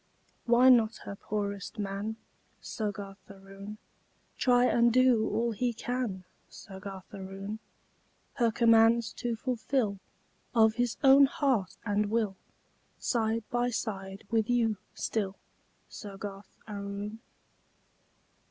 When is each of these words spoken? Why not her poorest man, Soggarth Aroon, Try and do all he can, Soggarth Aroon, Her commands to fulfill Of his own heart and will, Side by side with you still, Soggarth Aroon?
Why 0.45 0.69
not 0.69 0.95
her 1.05 1.15
poorest 1.15 1.77
man, 1.77 2.15
Soggarth 2.59 3.29
Aroon, 3.29 3.77
Try 4.35 4.65
and 4.65 4.91
do 4.91 5.29
all 5.29 5.51
he 5.51 5.73
can, 5.73 6.23
Soggarth 6.49 7.13
Aroon, 7.13 7.59
Her 8.37 8.49
commands 8.49 9.13
to 9.17 9.35
fulfill 9.35 9.99
Of 10.55 10.73
his 10.73 10.97
own 11.03 11.27
heart 11.27 11.77
and 11.85 12.07
will, 12.09 12.35
Side 12.97 13.43
by 13.51 13.69
side 13.69 14.23
with 14.31 14.49
you 14.49 14.77
still, 14.95 15.35
Soggarth 15.87 16.57
Aroon? 16.67 17.19